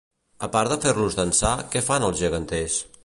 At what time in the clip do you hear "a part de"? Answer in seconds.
0.45-0.77